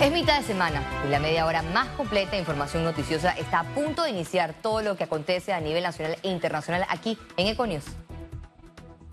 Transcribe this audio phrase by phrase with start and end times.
[0.00, 3.74] Es mitad de semana y la media hora más completa de información noticiosa está a
[3.74, 7.84] punto de iniciar todo lo que acontece a nivel nacional e internacional aquí en Econius.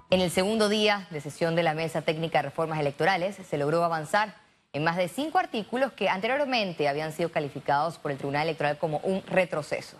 [0.09, 3.84] En el segundo día de sesión de la Mesa Técnica de Reformas Electorales se logró
[3.84, 4.36] avanzar
[4.71, 8.99] en más de cinco artículos que anteriormente habían sido calificados por el Tribunal Electoral como
[8.99, 9.97] un retroceso.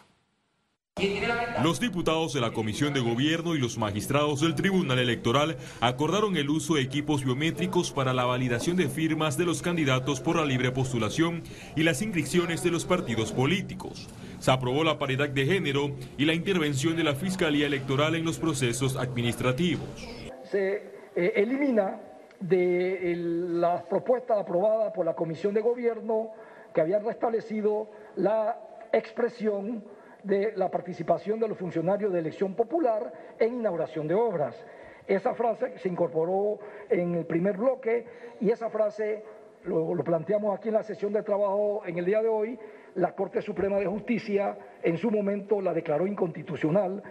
[1.64, 6.50] Los diputados de la Comisión de Gobierno y los magistrados del Tribunal Electoral acordaron el
[6.50, 10.72] uso de equipos biométricos para la validación de firmas de los candidatos por la libre
[10.72, 11.44] postulación
[11.76, 14.08] y las inscripciones de los partidos políticos.
[14.40, 18.40] Se aprobó la paridad de género y la intervención de la Fiscalía Electoral en los
[18.40, 19.88] procesos administrativos.
[20.50, 20.82] Se
[21.16, 22.02] eh, elimina
[22.40, 26.32] de la propuesta aprobada por la Comisión de Gobierno
[26.74, 28.60] que había restablecido la
[28.92, 29.84] expresión
[30.28, 34.56] de la participación de los funcionarios de elección popular en inauguración de obras.
[35.08, 36.60] Esa frase se incorporó
[36.90, 38.06] en el primer bloque
[38.42, 39.24] y esa frase
[39.64, 42.60] lo, lo, planteamos aquí en la sesión de trabajo en el día de hoy.
[42.96, 47.04] La Corte Suprema de Justicia en su momento la declaró inconstitucional.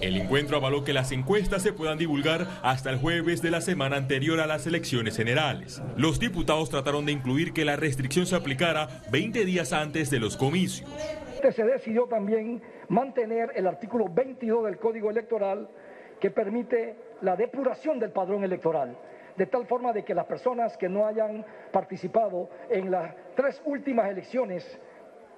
[0.00, 3.96] El encuentro avaló que las encuestas se puedan divulgar hasta el jueves de la semana
[3.96, 5.80] anterior a las elecciones generales.
[5.96, 10.36] Los diputados trataron de incluir que la restricción se aplicara 20 días antes de los
[10.36, 10.90] comicios
[11.48, 15.68] se decidió también mantener el artículo 22 del Código Electoral
[16.20, 18.96] que permite la depuración del padrón electoral,
[19.36, 24.10] de tal forma de que las personas que no hayan participado en las tres últimas
[24.10, 24.78] elecciones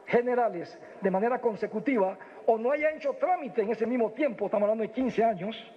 [0.06, 4.82] generales de manera consecutiva o no hayan hecho trámite en ese mismo tiempo, estamos hablando
[4.82, 5.72] de 15 años,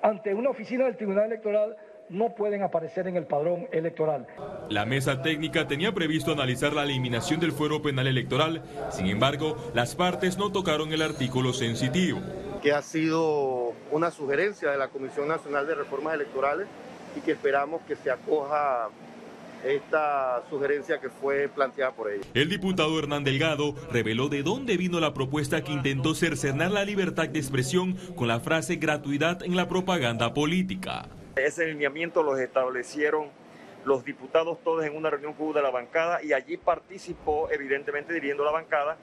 [0.00, 1.76] ante una oficina del Tribunal Electoral
[2.08, 4.26] no pueden aparecer en el padrón electoral.
[4.68, 9.94] La mesa técnica tenía previsto analizar la eliminación del fuero penal electoral, sin embargo, las
[9.94, 12.20] partes no tocaron el artículo sensitivo.
[12.62, 16.66] Que ha sido una sugerencia de la Comisión Nacional de Reformas Electorales
[17.16, 18.88] y que esperamos que se acoja
[19.64, 22.24] esta sugerencia que fue planteada por ella.
[22.34, 27.28] El diputado Hernán Delgado reveló de dónde vino la propuesta que intentó cercenar la libertad
[27.28, 31.08] de expresión con la frase gratuidad en la propaganda política.
[31.36, 33.28] Ese lineamiento los establecieron
[33.84, 38.14] los diputados todos en una reunión que hubo de la bancada y allí participó, evidentemente
[38.14, 38.96] dirigiendo la bancada,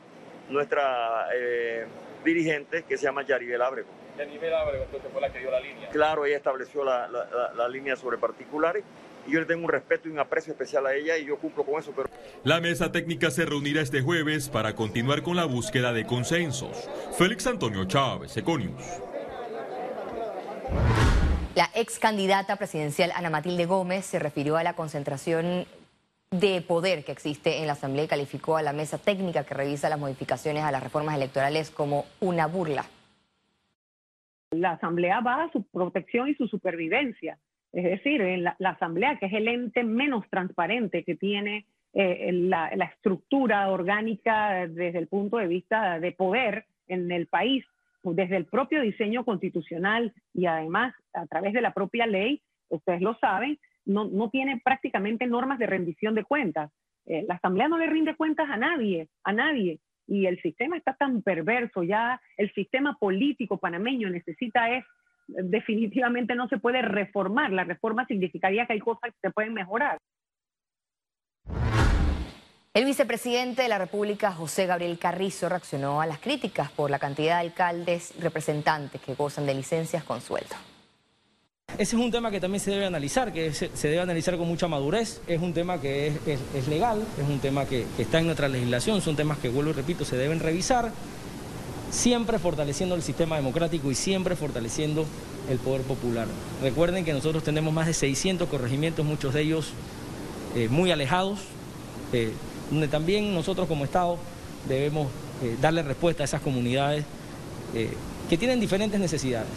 [0.49, 1.85] nuestra eh,
[2.25, 3.87] dirigente que se llama Yaribel Ábrego.
[4.17, 5.89] Yaribel Ábrego entonces fue la que dio la línea.
[5.89, 8.83] Claro, ella estableció la, la, línea sobre particulares
[9.27, 11.63] y yo le tengo un respeto y un aprecio especial a ella y yo cumplo
[11.63, 11.93] con eso.
[11.95, 12.09] Pero...
[12.43, 16.89] La mesa técnica se reunirá este jueves para continuar con la búsqueda de consensos.
[17.15, 19.12] Félix Antonio Chávez, Econius.
[21.55, 25.65] La ex candidata presidencial Ana Matilde Gómez se refirió a la concentración
[26.31, 29.87] de poder que existe en la Asamblea y calificó a la mesa técnica que revisa
[29.87, 32.85] las modificaciones a las reformas electorales como una burla.
[34.49, 37.37] La Asamblea va a su protección y su supervivencia.
[37.71, 43.69] Es decir, la, Asamblea, que es el ente menos transparente que tiene eh, la estructura
[43.69, 47.63] orgánica desde el punto de vista de poder en el país,
[48.03, 53.15] desde el propio diseño constitucional y además a través de la propia ley, ustedes lo
[53.15, 56.71] saben, no, no tiene prácticamente normas de rendición de cuentas.
[57.05, 59.79] Eh, la Asamblea no le rinde cuentas a nadie, a nadie.
[60.05, 64.83] Y el sistema está tan perverso, ya el sistema político panameño necesita es,
[65.27, 67.51] definitivamente no se puede reformar.
[67.51, 69.97] La reforma significaría que hay cosas que se pueden mejorar.
[72.75, 77.35] El vicepresidente de la República, José Gabriel Carrizo, reaccionó a las críticas por la cantidad
[77.35, 80.55] de alcaldes representantes que gozan de licencias con sueldo.
[81.77, 84.67] Ese es un tema que también se debe analizar, que se, debe analizar con mucha
[84.67, 85.21] madurez.
[85.27, 89.01] Es un tema que es, legal, es un tema que, que, está en nuestra legislación,
[89.01, 90.91] son temas que, vuelvo y repito, se deben revisar,
[91.91, 95.05] siempre fortaleciendo el sistema democrático y siempre fortaleciendo
[95.47, 96.25] el poder popular.
[96.63, 99.73] Recuerden que nosotros tenemos más de 600 corregimientos, muchos de ellos
[100.55, 101.37] eh, muy alejados.
[102.13, 102.33] Eh,
[102.69, 104.17] donde también nosotros como Estado
[104.67, 105.07] debemos
[105.41, 107.05] eh, darle respuesta a esas comunidades
[107.73, 107.93] eh,
[108.29, 109.49] que tienen diferentes necesidades.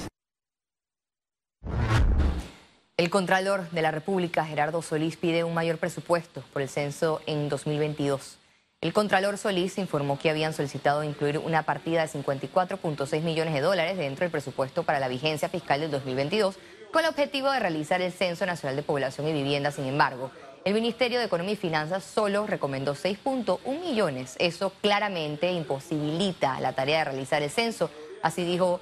[2.97, 7.51] El Contralor de la República, Gerardo Solís, pide un mayor presupuesto por el censo en
[7.51, 8.39] 2022.
[8.81, 13.99] El Contralor Solís informó que habían solicitado incluir una partida de 54.6 millones de dólares
[13.99, 16.57] dentro del presupuesto para la vigencia fiscal del 2022
[16.93, 19.71] con el objetivo de realizar el Censo Nacional de Población y Vivienda.
[19.71, 20.31] Sin embargo,
[20.67, 24.35] el Ministerio de Economía y Finanzas solo recomendó 6.1 millones.
[24.41, 27.89] Eso claramente imposibilita la tarea de realizar el censo.
[28.21, 28.81] Así dijo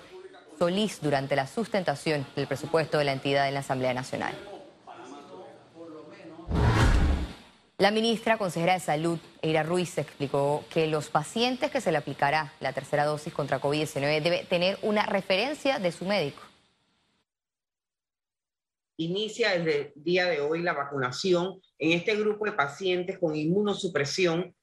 [0.59, 4.35] Solís durante la sustentación del presupuesto de la entidad en la Asamblea Nacional.
[7.77, 12.55] La ministra consejera de Salud, Eira Ruiz, explicó que los pacientes que se le aplicará
[12.61, 16.41] la tercera dosis contra COVID-19 debe tener una referencia de su médico.
[18.97, 24.55] Inicia desde el día de hoy la vacunación en este grupo de pacientes con inmunosupresión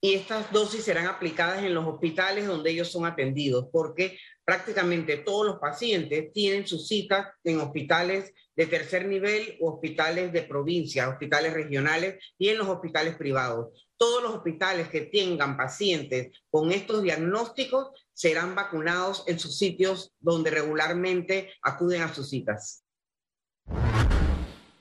[0.00, 5.46] y estas dosis serán aplicadas en los hospitales donde ellos son atendidos, porque prácticamente todos
[5.46, 11.52] los pacientes tienen sus citas en hospitales de tercer nivel o hospitales de provincia, hospitales
[11.54, 13.88] regionales y en los hospitales privados.
[13.96, 20.50] Todos los hospitales que tengan pacientes con estos diagnósticos serán vacunados en sus sitios donde
[20.50, 22.85] regularmente acuden a sus citas.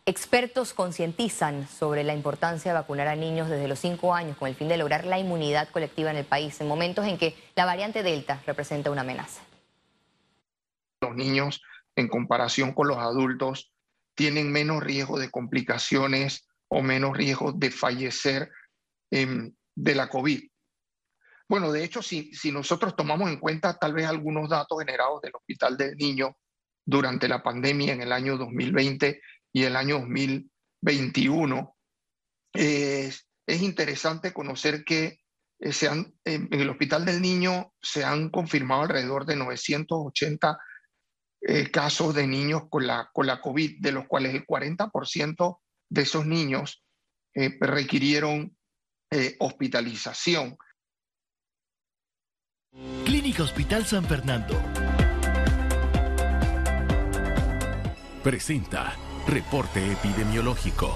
[0.08, 4.54] Expertos concientizan sobre la importancia de vacunar a niños desde los 5 años con el
[4.54, 8.04] fin de lograr la inmunidad colectiva en el país en momentos en que la variante
[8.04, 9.42] Delta representa una amenaza.
[11.02, 11.64] Los niños,
[11.96, 13.74] en comparación con los adultos,
[14.14, 18.52] tienen menos riesgo de complicaciones o menos riesgo de fallecer
[19.10, 20.40] em, de la COVID.
[21.50, 25.34] Bueno, de hecho, si, si nosotros tomamos en cuenta tal vez algunos datos generados del
[25.34, 26.38] Hospital del Niño
[26.86, 29.20] durante la pandemia en el año 2020,
[29.56, 31.78] y el año 2021.
[32.54, 35.20] es interesante conocer que
[35.60, 35.72] eh,
[36.26, 40.58] en, el Hospital del Niño se han confirmado alrededor de 980
[41.40, 45.60] eh, casos de niños con la, con la COVID, de los cuales el 40%
[45.90, 46.84] de esos niños
[47.34, 48.56] eh, requirieron
[49.40, 50.58] hospitalización.
[53.06, 54.62] Clínica Hospital San Fernando.
[58.22, 60.94] Presenta Reporte epidemiológico.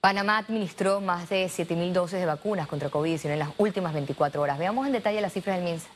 [0.00, 4.58] Panamá administró más de 7.000 dosis de vacunas contra COVID-19 en las últimas 24 horas.
[4.58, 5.86] Veamos en detalle las cifras del MINSA.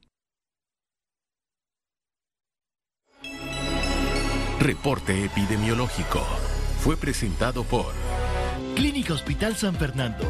[4.59, 6.21] Reporte epidemiológico.
[6.79, 8.08] Fue presentado por...
[8.79, 10.23] Clínica Hospital San Fernando.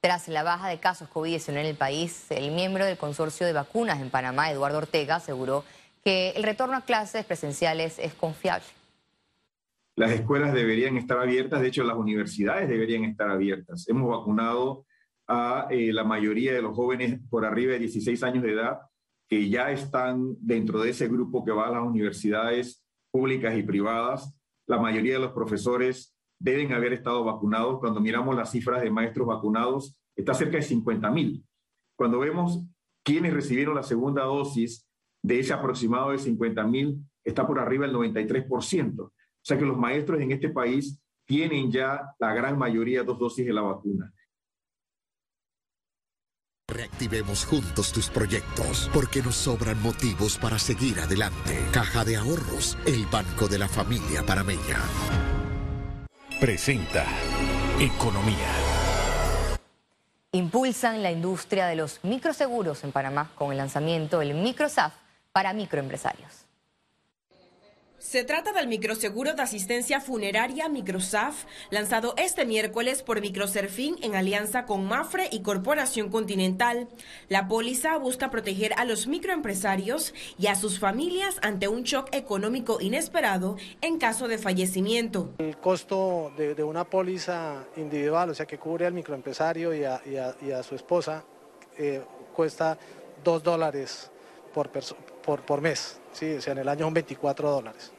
[0.00, 4.00] Tras la baja de casos COVID-19 en el país, el miembro del consorcio de vacunas
[4.00, 5.64] en Panamá, Eduardo Ortega, aseguró
[6.02, 8.64] que el retorno a clases presenciales es confiable.
[9.96, 13.86] Las escuelas deberían estar abiertas, de hecho las universidades deberían estar abiertas.
[13.86, 14.86] Hemos vacunado
[15.28, 18.78] a eh, la mayoría de los jóvenes por arriba de 16 años de edad
[19.28, 24.34] que ya están dentro de ese grupo que va a las universidades públicas y privadas
[24.66, 27.78] la mayoría de los profesores deben haber estado vacunados.
[27.80, 31.44] Cuando miramos las cifras de maestros vacunados, está cerca de 50 mil.
[31.96, 32.62] Cuando vemos
[33.02, 34.88] quienes recibieron la segunda dosis
[35.22, 39.00] de ese aproximado de 50 mil, está por arriba del 93%.
[39.00, 39.12] O
[39.42, 43.52] sea que los maestros en este país tienen ya la gran mayoría dos dosis de
[43.52, 44.12] la vacuna.
[46.66, 51.60] Reactivemos juntos tus proyectos, porque nos sobran motivos para seguir adelante.
[51.72, 54.80] Caja de Ahorros, el banco de la familia parameña.
[56.40, 57.04] Presenta
[57.78, 58.48] Economía.
[60.32, 64.94] Impulsan la industria de los microseguros en Panamá con el lanzamiento del MicroSAF
[65.32, 66.43] para microempresarios.
[68.04, 74.66] Se trata del microseguro de asistencia funeraria Microsaf, lanzado este miércoles por Microserfín en alianza
[74.66, 76.86] con Mafre y Corporación Continental.
[77.30, 82.78] La póliza busca proteger a los microempresarios y a sus familias ante un shock económico
[82.78, 85.30] inesperado en caso de fallecimiento.
[85.38, 90.74] El costo de, una póliza individual, o sea, que cubre al microempresario y a, su
[90.74, 91.24] esposa,
[91.78, 92.02] eh,
[92.34, 92.76] cuesta
[93.24, 94.10] dos dólares
[94.52, 96.00] por, por, por mes.
[96.14, 97.92] Sí, o sea, en el año son 24 dólares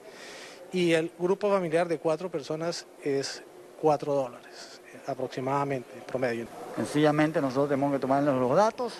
[0.71, 3.43] y el grupo familiar de cuatro personas es
[3.81, 6.47] cuatro dólares aproximadamente, promedio.
[6.75, 8.93] Sencillamente nosotros tenemos que tomar los datos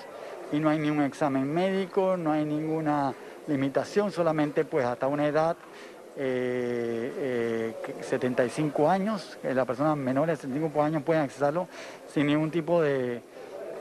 [0.51, 3.13] y no hay ningún examen médico, no hay ninguna
[3.47, 5.57] limitación, solamente pues hasta una edad,
[6.15, 7.73] 75 eh,
[8.85, 11.67] eh, años, que las personas menores de 75 años pueden accesarlo
[12.13, 13.21] sin ningún tipo de,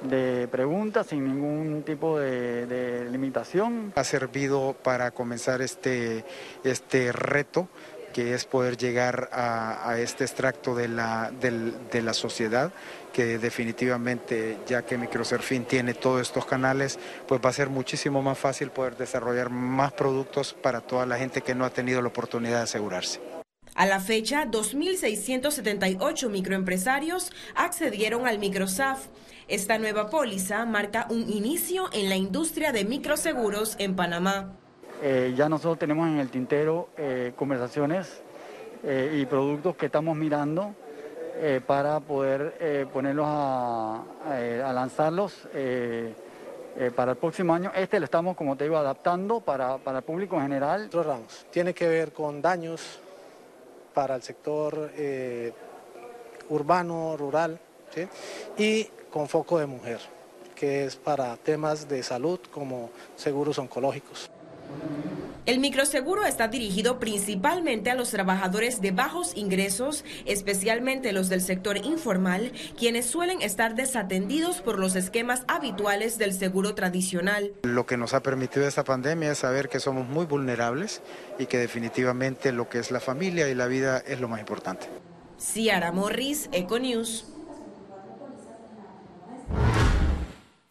[0.04, 3.92] de preguntas, sin ningún tipo de, limitación.
[3.96, 6.25] Ha servido para comenzar este,
[6.62, 7.68] este reto
[8.12, 12.73] que es poder llegar a, este extracto de la, de la sociedad,
[13.12, 18.38] que definitivamente, ya que Microsurfing tiene todos estos canales, pues va a ser muchísimo más
[18.38, 22.58] fácil poder desarrollar más productos para toda la gente que no ha tenido la oportunidad
[22.58, 23.33] de asegurarse.
[23.75, 29.09] A la fecha, 2.678 microempresarios accedieron al Microsaf.
[29.49, 34.52] Esta nueva póliza marca un inicio en la industria de microseguros en Panamá.
[35.02, 38.23] Eh, ya nosotros tenemos en el tintero eh, conversaciones
[38.85, 40.75] eh, y productos que estamos mirando
[41.66, 44.04] para poder ponerlos a,
[44.73, 45.49] lanzarlos
[46.95, 47.73] para el próximo año.
[47.75, 50.85] Este lo estamos, como te digo, adaptando para, para el público en general.
[50.87, 51.47] Otros ramos.
[51.50, 53.00] Tiene que ver con daños
[53.94, 54.90] para el sector
[56.48, 57.58] urbano, rural,
[58.58, 60.00] y con foco de mujer,
[60.54, 64.30] que es para temas de salud como seguros oncológicos.
[65.47, 71.76] El microseguro está dirigido principalmente a los trabajadores de bajos ingresos, especialmente los del sector
[71.76, 77.52] informal, quienes suelen estar desatendidos por los esquemas habituales del seguro tradicional.
[77.62, 81.02] Lo que nos ha permitido esta pandemia es saber que somos muy vulnerables
[81.38, 84.87] y que definitivamente lo que es la familia y la vida es lo más importante.
[85.38, 87.33] Ciara Morris, Econews.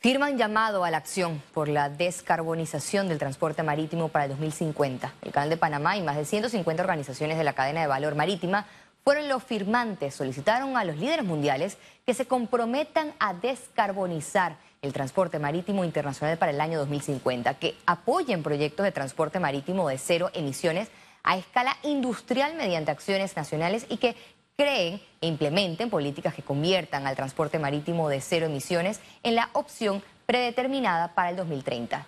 [0.04, 5.14] Firman llamado a la acción por la descarbonización del transporte marítimo para el 2050.
[5.22, 8.66] El Canal de Panamá y más de 150 organizaciones de la cadena de valor marítima
[9.06, 10.14] fueron los firmantes.
[10.14, 16.52] Solicitaron a los líderes mundiales que se comprometan a descarbonizar el transporte marítimo internacional para
[16.52, 20.90] el año 2050, que apoyen proyectos de transporte marítimo de cero emisiones
[21.24, 24.18] a escala industrial mediante acciones nacionales y que
[24.56, 30.02] creen e implementen políticas que conviertan al transporte marítimo de cero emisiones en la opción
[30.26, 32.06] predeterminada para el 2030.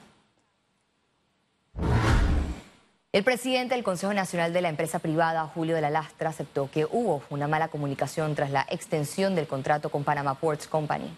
[3.12, 6.84] El presidente del Consejo Nacional de la Empresa Privada, Julio de la Lastra, aceptó que
[6.84, 11.10] hubo una mala comunicación tras la extensión del contrato con Panama Ports Company.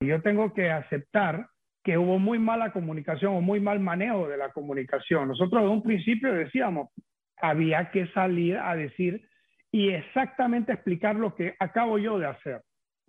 [0.00, 1.46] Yo tengo que aceptar
[1.84, 5.28] que hubo muy mala comunicación o muy mal manejo de la comunicación.
[5.28, 6.88] Nosotros desde un principio decíamos,
[7.40, 9.22] había que salir a decir
[9.72, 12.60] y exactamente explicar lo que acabo yo de hacer.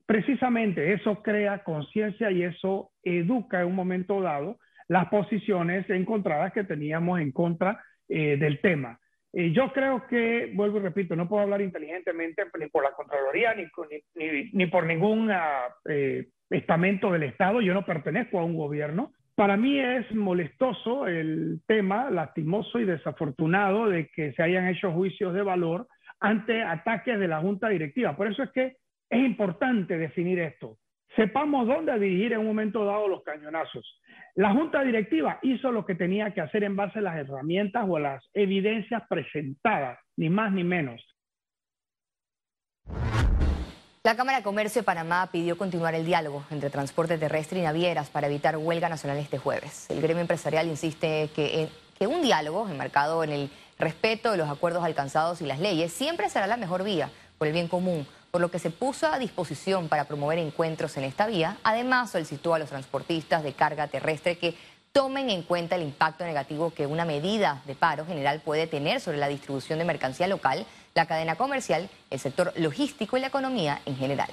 [0.05, 6.63] Precisamente eso crea conciencia y eso educa en un momento dado las posiciones encontradas que
[6.63, 8.99] teníamos en contra eh, del tema.
[9.33, 13.55] Eh, yo creo que, vuelvo y repito, no puedo hablar inteligentemente ni por la Contraloría
[13.55, 13.65] ni,
[14.15, 17.61] ni, ni por ningún ah, eh, estamento del Estado.
[17.61, 19.11] Yo no pertenezco a un gobierno.
[19.35, 25.33] Para mí es molestoso el tema, lastimoso y desafortunado de que se hayan hecho juicios
[25.33, 25.87] de valor
[26.23, 28.15] ante ataques de la junta directiva.
[28.15, 28.77] Por eso es que
[29.09, 30.77] es importante definir esto.
[31.17, 34.01] Sepamos dónde dirigir en un momento dado los cañonazos.
[34.33, 37.97] La junta directiva hizo lo que tenía que hacer en base a las herramientas o
[37.97, 41.05] a las evidencias presentadas, ni más ni menos.
[44.05, 48.09] La Cámara de Comercio de Panamá pidió continuar el diálogo entre transporte terrestre y navieras
[48.09, 49.89] para evitar huelga nacional este jueves.
[49.89, 51.69] El gremio empresarial insiste que,
[52.03, 56.29] que un diálogo enmarcado en el respeto de los acuerdos alcanzados y las leyes siempre
[56.29, 59.87] será la mejor vía por el bien común, por lo que se puso a disposición
[59.87, 61.55] para promover encuentros en esta vía.
[61.63, 64.53] Además, solicitó a los transportistas de carga terrestre que
[64.91, 69.17] tomen en cuenta el impacto negativo que una medida de paro general puede tener sobre
[69.17, 73.95] la distribución de mercancía local, la cadena comercial, el sector logístico y la economía en
[73.95, 74.29] general.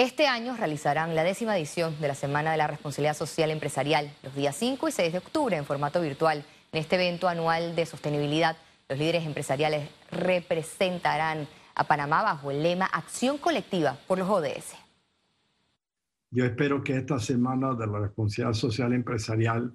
[0.00, 4.34] Este año realizarán la décima edición de la Semana de la Responsabilidad Social Empresarial, los
[4.34, 6.42] días 5 y 6 de octubre en formato virtual.
[6.72, 8.56] En este evento anual de sostenibilidad,
[8.88, 14.74] los líderes empresariales representarán a Panamá bajo el lema Acción Colectiva por los ODS.
[16.30, 19.70] Yo espero que esta Semana de la Responsabilidad Social Empresarial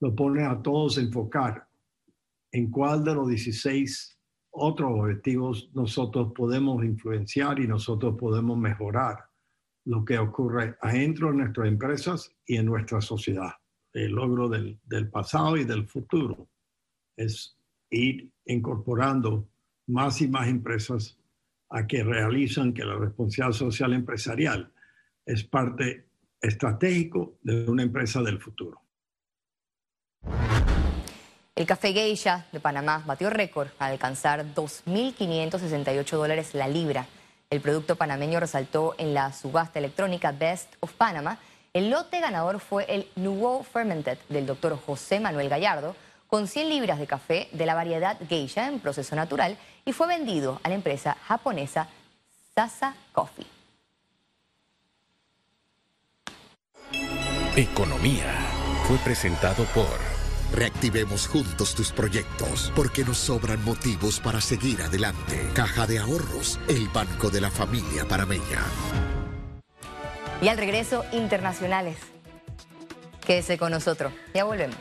[0.00, 1.66] lo pone a todos a enfocar
[2.52, 4.18] en cuál de los 16
[4.50, 9.27] otros objetivos nosotros podemos influenciar y nosotros podemos mejorar
[9.88, 13.52] lo que ocurre adentro de nuestras empresas y en nuestra sociedad.
[13.94, 16.46] El logro del, del pasado y del futuro
[17.16, 17.56] es
[17.88, 19.48] ir incorporando
[19.86, 21.18] más y más empresas
[21.70, 24.70] a que realizan que la responsabilidad social empresarial
[25.24, 26.04] es parte
[26.38, 28.82] estratégico de una empresa del futuro.
[31.56, 37.06] El café Geisha de Panamá batió récord al alcanzar 2.568 dólares la libra
[37.50, 41.38] el producto panameño resaltó en la subasta electrónica Best of Panama.
[41.72, 46.98] El lote ganador fue el Nouveau Fermented del doctor José Manuel Gallardo, con 100 libras
[46.98, 51.16] de café de la variedad geisha en proceso natural y fue vendido a la empresa
[51.26, 51.88] japonesa
[52.54, 53.46] Sasa Coffee.
[57.56, 58.26] Economía
[58.86, 60.17] fue presentado por...
[60.52, 65.48] Reactivemos juntos tus proyectos, porque nos sobran motivos para seguir adelante.
[65.54, 68.62] Caja de Ahorros, el banco de la familia parameña.
[70.40, 71.96] Y al regreso, internacionales.
[73.26, 74.12] Quédese con nosotros.
[74.32, 74.78] Ya volvemos.